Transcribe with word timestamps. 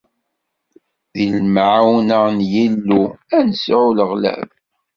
S 1.19 1.21
lemɛawna 1.35 2.19
n 2.37 2.39
Yillu, 2.53 3.03
ad 3.37 3.43
nesɛu 3.49 3.89
leɣlab. 3.97 4.49